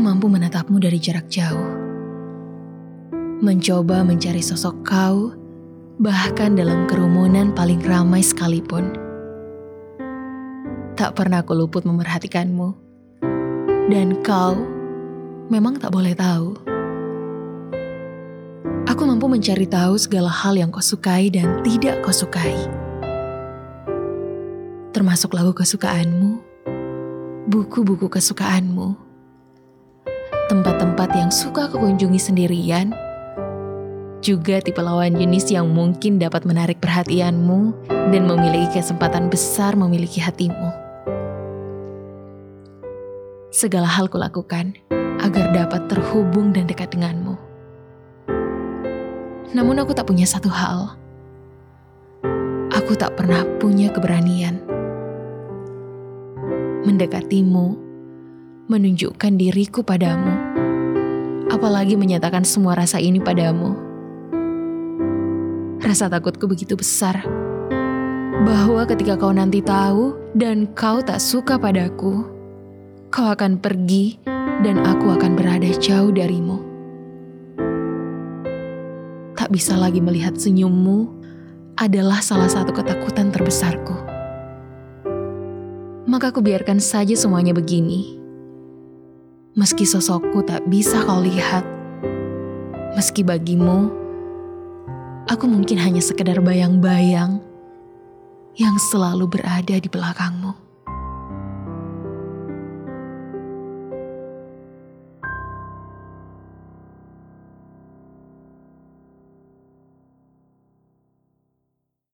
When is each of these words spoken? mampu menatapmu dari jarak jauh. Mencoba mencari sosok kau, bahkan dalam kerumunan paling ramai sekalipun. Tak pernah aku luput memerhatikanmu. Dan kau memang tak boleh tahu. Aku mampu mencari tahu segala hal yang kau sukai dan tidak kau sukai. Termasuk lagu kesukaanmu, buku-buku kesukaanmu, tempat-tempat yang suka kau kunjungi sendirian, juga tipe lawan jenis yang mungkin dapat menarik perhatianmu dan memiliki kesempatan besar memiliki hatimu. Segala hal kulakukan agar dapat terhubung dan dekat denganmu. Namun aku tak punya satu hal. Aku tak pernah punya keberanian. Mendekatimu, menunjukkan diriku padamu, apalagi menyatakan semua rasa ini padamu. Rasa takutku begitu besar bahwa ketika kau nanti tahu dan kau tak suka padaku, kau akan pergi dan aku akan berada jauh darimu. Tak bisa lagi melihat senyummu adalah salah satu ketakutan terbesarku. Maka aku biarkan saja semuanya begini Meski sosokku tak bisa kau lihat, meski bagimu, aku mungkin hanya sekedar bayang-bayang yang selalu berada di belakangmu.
mampu 0.00 0.26
menatapmu 0.32 0.80
dari 0.80 0.96
jarak 0.96 1.28
jauh. 1.28 1.76
Mencoba 3.44 4.00
mencari 4.00 4.40
sosok 4.40 4.80
kau, 4.84 5.32
bahkan 6.00 6.56
dalam 6.56 6.88
kerumunan 6.88 7.52
paling 7.52 7.80
ramai 7.84 8.24
sekalipun. 8.24 8.96
Tak 10.96 11.16
pernah 11.16 11.44
aku 11.44 11.52
luput 11.52 11.84
memerhatikanmu. 11.84 12.76
Dan 13.88 14.20
kau 14.24 14.56
memang 15.52 15.76
tak 15.76 15.92
boleh 15.92 16.16
tahu. 16.16 16.56
Aku 18.88 19.02
mampu 19.08 19.28
mencari 19.28 19.64
tahu 19.64 19.96
segala 19.96 20.28
hal 20.28 20.56
yang 20.56 20.68
kau 20.68 20.84
sukai 20.84 21.32
dan 21.32 21.60
tidak 21.64 22.04
kau 22.04 22.12
sukai. 22.12 22.56
Termasuk 24.92 25.32
lagu 25.32 25.56
kesukaanmu, 25.56 26.42
buku-buku 27.48 28.12
kesukaanmu, 28.12 29.09
tempat-tempat 30.50 31.14
yang 31.14 31.30
suka 31.30 31.70
kau 31.70 31.78
kunjungi 31.78 32.18
sendirian, 32.18 32.90
juga 34.18 34.58
tipe 34.58 34.82
lawan 34.82 35.14
jenis 35.14 35.46
yang 35.54 35.70
mungkin 35.70 36.18
dapat 36.18 36.42
menarik 36.42 36.82
perhatianmu 36.82 37.86
dan 37.86 38.26
memiliki 38.26 38.82
kesempatan 38.82 39.30
besar 39.30 39.78
memiliki 39.78 40.18
hatimu. 40.18 40.74
Segala 43.54 43.86
hal 43.86 44.10
kulakukan 44.10 44.74
agar 45.22 45.54
dapat 45.54 45.86
terhubung 45.86 46.50
dan 46.50 46.66
dekat 46.66 46.90
denganmu. 46.90 47.38
Namun 49.54 49.78
aku 49.78 49.94
tak 49.94 50.10
punya 50.10 50.26
satu 50.26 50.50
hal. 50.50 50.98
Aku 52.74 52.98
tak 52.98 53.14
pernah 53.14 53.46
punya 53.62 53.94
keberanian. 53.94 54.58
Mendekatimu, 56.82 57.89
menunjukkan 58.70 59.34
diriku 59.34 59.82
padamu, 59.82 60.30
apalagi 61.50 61.98
menyatakan 61.98 62.46
semua 62.46 62.78
rasa 62.78 63.02
ini 63.02 63.18
padamu. 63.18 63.74
Rasa 65.82 66.06
takutku 66.06 66.46
begitu 66.46 66.78
besar 66.78 67.18
bahwa 68.46 68.86
ketika 68.86 69.18
kau 69.18 69.34
nanti 69.34 69.58
tahu 69.58 70.14
dan 70.38 70.70
kau 70.78 71.02
tak 71.02 71.18
suka 71.18 71.58
padaku, 71.58 72.22
kau 73.10 73.26
akan 73.26 73.58
pergi 73.58 74.22
dan 74.62 74.78
aku 74.86 75.18
akan 75.18 75.34
berada 75.34 75.66
jauh 75.82 76.14
darimu. 76.14 76.62
Tak 79.34 79.50
bisa 79.50 79.74
lagi 79.74 79.98
melihat 79.98 80.38
senyummu 80.38 81.10
adalah 81.74 82.22
salah 82.22 82.46
satu 82.46 82.70
ketakutan 82.70 83.34
terbesarku. 83.34 83.98
Maka 86.06 86.30
aku 86.30 86.38
biarkan 86.38 86.78
saja 86.78 87.18
semuanya 87.18 87.50
begini 87.50 88.19
Meski 89.60 89.84
sosokku 89.84 90.40
tak 90.48 90.64
bisa 90.72 91.04
kau 91.04 91.20
lihat, 91.20 91.60
meski 92.96 93.20
bagimu, 93.20 93.92
aku 95.28 95.44
mungkin 95.44 95.76
hanya 95.76 96.00
sekedar 96.00 96.40
bayang-bayang 96.40 97.44
yang 98.56 98.76
selalu 98.88 99.28
berada 99.28 99.76
di 99.76 99.84
belakangmu. 99.84 100.69